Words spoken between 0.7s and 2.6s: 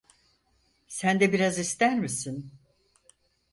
Sen de biraz ister misin?